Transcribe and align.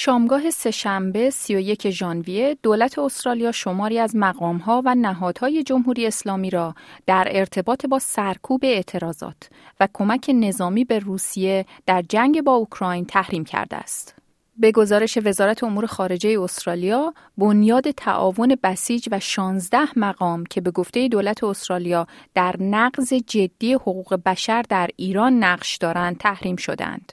شامگاه 0.00 0.50
سهشنبه 0.50 1.30
31 1.30 1.90
ژانویه 1.90 2.56
دولت 2.62 2.98
استرالیا 2.98 3.52
شماری 3.52 3.98
از 3.98 4.16
مقامها 4.16 4.82
و 4.84 4.94
نهادهای 4.94 5.62
جمهوری 5.62 6.06
اسلامی 6.06 6.50
را 6.50 6.74
در 7.06 7.28
ارتباط 7.30 7.86
با 7.86 7.98
سرکوب 7.98 8.60
اعتراضات 8.64 9.50
و 9.80 9.88
کمک 9.94 10.30
نظامی 10.34 10.84
به 10.84 10.98
روسیه 10.98 11.66
در 11.86 12.02
جنگ 12.08 12.42
با 12.42 12.52
اوکراین 12.52 13.04
تحریم 13.04 13.44
کرده 13.44 13.76
است. 13.76 14.14
به 14.56 14.72
گزارش 14.72 15.18
وزارت 15.24 15.64
امور 15.64 15.86
خارجه 15.86 16.40
استرالیا، 16.40 17.14
بنیاد 17.38 17.90
تعاون 17.90 18.56
بسیج 18.62 19.08
و 19.12 19.20
16 19.20 19.78
مقام 19.96 20.44
که 20.44 20.60
به 20.60 20.70
گفته 20.70 21.08
دولت 21.08 21.44
استرالیا 21.44 22.06
در 22.34 22.56
نقض 22.60 23.12
جدی 23.12 23.74
حقوق 23.74 24.20
بشر 24.26 24.62
در 24.68 24.90
ایران 24.96 25.44
نقش 25.44 25.76
دارند 25.76 26.18
تحریم 26.18 26.56
شدند. 26.56 27.12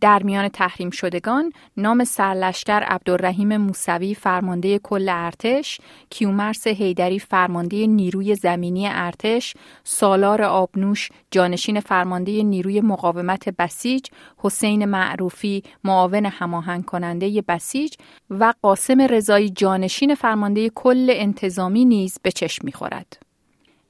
در 0.00 0.22
میان 0.22 0.48
تحریم 0.48 0.90
شدگان 0.90 1.52
نام 1.76 2.04
سرلشکر 2.04 2.80
عبدالرحیم 2.86 3.56
موسوی 3.56 4.14
فرمانده 4.14 4.78
کل 4.78 5.08
ارتش، 5.08 5.80
کیومرس 6.10 6.66
هیدری 6.66 7.18
فرمانده 7.18 7.86
نیروی 7.86 8.34
زمینی 8.34 8.88
ارتش، 8.88 9.54
سالار 9.84 10.42
آبنوش 10.42 11.08
جانشین 11.30 11.80
فرمانده 11.80 12.42
نیروی 12.42 12.80
مقاومت 12.80 13.48
بسیج، 13.48 14.06
حسین 14.38 14.84
معروفی 14.84 15.62
معاون 15.84 16.26
هماهنگ 16.26 16.84
کننده 16.84 17.42
بسیج 17.48 17.94
و 18.30 18.54
قاسم 18.62 19.00
رضایی 19.00 19.50
جانشین 19.50 20.14
فرمانده 20.14 20.70
کل 20.70 21.12
انتظامی 21.14 21.84
نیز 21.84 22.18
به 22.22 22.32
چشم 22.32 22.64
می‌خورد. 22.64 23.22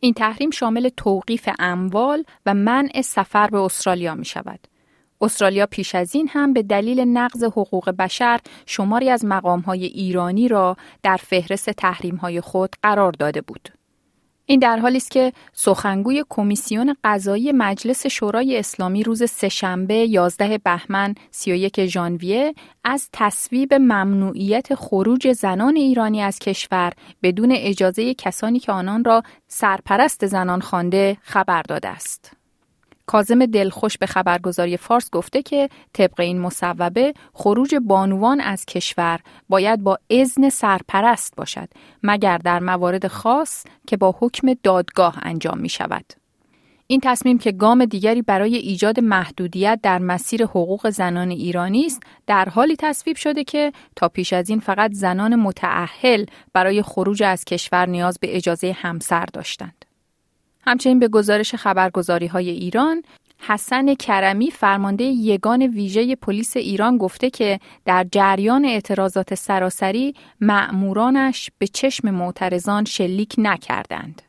این 0.01 0.15
تحریم 0.15 0.51
شامل 0.51 0.89
توقیف 0.89 1.49
اموال 1.59 2.25
و 2.47 2.55
منع 2.55 3.03
سفر 3.03 3.47
به 3.47 3.59
استرالیا 3.59 4.15
می 4.15 4.25
شود. 4.25 4.61
استرالیا 5.21 5.67
پیش 5.67 5.95
از 5.95 6.15
این 6.15 6.29
هم 6.29 6.53
به 6.53 6.63
دلیل 6.63 7.01
نقض 7.01 7.45
حقوق 7.45 7.91
بشر 7.91 8.41
شماری 8.67 9.11
از 9.11 9.25
مقامهای 9.25 9.85
ایرانی 9.85 10.49
را 10.49 10.77
در 11.03 11.17
فهرست 11.17 11.71
تحریمهای 11.71 12.41
خود 12.41 12.77
قرار 12.83 13.13
داده 13.13 13.41
بود. 13.41 13.69
این 14.51 14.61
در 14.61 14.79
حالی 14.79 14.97
است 14.97 15.11
که 15.11 15.33
سخنگوی 15.53 16.25
کمیسیون 16.29 16.95
قضایی 17.05 17.53
مجلس 17.53 18.07
شورای 18.07 18.59
اسلامی 18.59 19.03
روز 19.03 19.31
سهشنبه 19.31 19.95
11 19.95 20.59
بهمن 20.59 21.15
31 21.31 21.87
ژانویه 21.87 22.55
از 22.85 23.09
تصویب 23.13 23.75
ممنوعیت 23.75 24.75
خروج 24.75 25.33
زنان 25.33 25.77
ایرانی 25.77 26.23
از 26.23 26.39
کشور 26.39 26.93
بدون 27.23 27.53
اجازه 27.53 28.15
کسانی 28.15 28.59
که 28.59 28.73
آنان 28.73 29.05
را 29.05 29.23
سرپرست 29.49 30.27
زنان 30.27 30.61
خوانده 30.61 31.17
خبر 31.23 31.63
داده 31.63 31.89
است. 31.89 32.38
کازم 33.09 33.47
دلخوش 33.47 33.99
به 33.99 34.07
خبرگزاری 34.07 34.77
فارس 34.77 35.11
گفته 35.11 35.43
که 35.43 35.69
طبق 35.93 36.21
این 36.21 36.41
مصوبه 36.41 37.15
خروج 37.33 37.75
بانوان 37.75 38.41
از 38.41 38.67
کشور 38.67 39.21
باید 39.49 39.83
با 39.83 39.99
اذن 40.11 40.49
سرپرست 40.49 41.37
باشد 41.37 41.69
مگر 42.03 42.39
در 42.39 42.61
موارد 42.61 43.07
خاص 43.07 43.65
که 43.87 43.97
با 43.97 44.15
حکم 44.19 44.55
دادگاه 44.63 45.19
انجام 45.23 45.59
می 45.59 45.69
شود. 45.69 46.05
این 46.87 47.01
تصمیم 47.01 47.39
که 47.39 47.53
گام 47.53 47.85
دیگری 47.85 48.23
برای 48.23 48.57
ایجاد 48.57 49.01
محدودیت 49.01 49.81
در 49.83 49.99
مسیر 49.99 50.45
حقوق 50.45 50.91
زنان 50.91 51.31
ایرانی 51.31 51.87
است 51.87 52.03
در 52.27 52.49
حالی 52.49 52.77
تصویب 52.77 53.17
شده 53.17 53.45
که 53.45 53.73
تا 53.97 54.09
پیش 54.09 54.33
از 54.33 54.51
این 54.51 54.61
فقط 54.61 54.93
زنان 54.93 55.37
متعهل 55.37 56.25
برای 56.53 56.83
خروج 56.83 57.23
از 57.23 57.45
کشور 57.45 57.87
نیاز 57.87 58.19
به 58.21 58.37
اجازه 58.37 58.73
همسر 58.73 59.25
داشتند. 59.25 59.88
همچنین 60.69 60.99
به 60.99 61.09
گزارش 61.09 61.55
خبرگزاری 61.55 62.27
های 62.27 62.51
ایران 62.51 63.03
حسن 63.39 63.95
کرمی 63.95 64.51
فرمانده 64.51 65.05
یگان 65.05 65.63
ویژه 65.63 66.17
پلیس 66.17 66.57
ایران 66.57 66.99
گفته 66.99 67.31
که 67.31 67.61
در 67.85 68.07
جریان 68.13 68.65
اعتراضات 68.65 69.35
سراسری 69.35 70.15
مأمورانش 70.41 71.51
به 71.59 71.67
چشم 71.67 72.11
معترضان 72.11 72.85
شلیک 72.85 73.35
نکردند. 73.39 74.23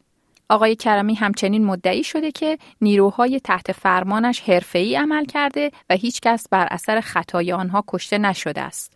آقای 0.50 0.76
کرمی 0.76 1.16
همچنین 1.16 1.66
مدعی 1.66 2.04
شده 2.04 2.32
که 2.32 2.58
نیروهای 2.82 3.40
تحت 3.40 3.72
فرمانش 3.72 4.42
حرفه‌ای 4.42 4.96
عمل 4.96 5.26
کرده 5.26 5.72
و 5.90 5.94
هیچکس 5.94 6.50
بر 6.52 6.68
اثر 6.72 7.02
خطای 7.02 7.52
آنها 7.52 7.84
کشته 7.88 8.18
نشده 8.18 8.62
است. 8.62 8.94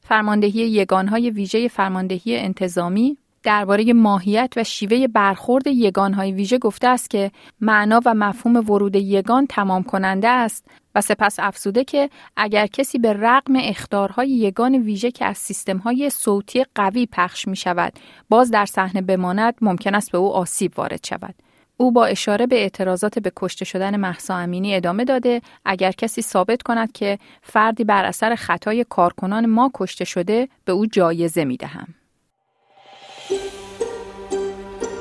فرماندهی 0.00 0.60
یگانهای 0.60 1.30
ویژه 1.30 1.68
فرماندهی 1.68 2.36
انتظامی 2.36 3.16
درباره 3.46 3.92
ماهیت 3.92 4.52
و 4.56 4.64
شیوه 4.64 5.06
برخورد 5.06 5.66
یگانهای 5.66 6.32
ویژه 6.32 6.58
گفته 6.58 6.88
است 6.88 7.10
که 7.10 7.30
معنا 7.60 8.00
و 8.06 8.14
مفهوم 8.14 8.56
ورود 8.56 8.96
یگان 8.96 9.46
تمام 9.46 9.82
کننده 9.82 10.28
است 10.28 10.66
و 10.94 11.00
سپس 11.00 11.40
افزوده 11.40 11.84
که 11.84 12.10
اگر 12.36 12.66
کسی 12.66 12.98
به 12.98 13.12
رغم 13.12 13.56
اختارهای 13.56 14.28
یگان 14.28 14.74
ویژه 14.74 15.10
که 15.10 15.24
از 15.24 15.38
سیستمهای 15.38 16.10
صوتی 16.10 16.64
قوی 16.74 17.06
پخش 17.12 17.48
می 17.48 17.56
شود 17.56 17.92
باز 18.28 18.50
در 18.50 18.66
صحنه 18.66 19.00
بماند 19.00 19.54
ممکن 19.60 19.94
است 19.94 20.12
به 20.12 20.18
او 20.18 20.32
آسیب 20.32 20.78
وارد 20.78 21.06
شود. 21.06 21.34
او 21.76 21.92
با 21.92 22.06
اشاره 22.06 22.46
به 22.46 22.56
اعتراضات 22.56 23.18
به 23.18 23.32
کشته 23.36 23.64
شدن 23.64 23.96
محسا 23.96 24.36
امینی 24.36 24.74
ادامه 24.74 25.04
داده 25.04 25.42
اگر 25.64 25.92
کسی 25.92 26.22
ثابت 26.22 26.62
کند 26.62 26.92
که 26.92 27.18
فردی 27.42 27.84
بر 27.84 28.04
اثر 28.04 28.34
خطای 28.34 28.84
کارکنان 28.88 29.46
ما 29.46 29.70
کشته 29.74 30.04
شده 30.04 30.48
به 30.64 30.72
او 30.72 30.86
جایزه 30.86 31.44
می 31.44 31.56
دهم. 31.56 31.94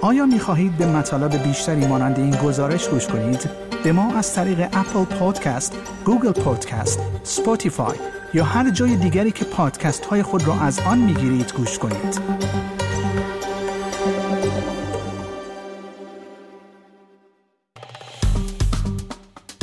آیا 0.02 0.26
می 0.26 0.40
خواهید 0.40 0.78
به 0.78 0.86
مطالب 0.86 1.44
بیشتری 1.44 1.88
مانند 1.88 2.20
این 2.20 2.36
گزارش 2.36 2.90
گوش 2.90 3.08
کنید؟ 3.08 3.50
به 3.84 3.92
ما 3.92 4.14
از 4.14 4.34
طریق 4.34 4.60
Apple 4.74 5.04
Podcast، 5.04 5.78
Google 6.06 6.32
Podcast، 6.32 7.00
Spotify 7.24 7.98
یا 8.34 8.44
هر 8.44 8.70
جای 8.70 8.96
دیگری 8.96 9.32
که 9.32 9.46
پادکست 9.46 10.06
های 10.06 10.24
خود 10.24 10.48
را 10.48 10.54
از 10.54 10.80
آن 10.80 10.98
می 10.98 11.14
گیرید 11.14 11.54
گوش 11.54 11.80
کنید. 11.80 12.20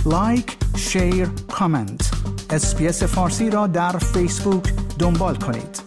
لایک، 0.06 0.56
share، 0.76 1.28
کامنت. 1.52 2.10
SBS 2.50 3.02
فارسی 3.02 3.50
را 3.50 3.66
در 3.66 3.98
فیسبوک 3.98 4.72
دنبال 4.98 5.36
کنید. 5.36 5.81